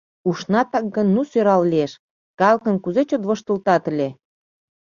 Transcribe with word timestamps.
Ушнатак 0.29 0.85
гын, 0.95 1.07
ну 1.15 1.21
сӧрал 1.31 1.61
лиеш, 1.71 1.91
калыкым 2.39 2.75
кузе 2.83 3.01
чот 3.09 3.23
воштылтат 3.27 3.83
ыле. 3.91 4.09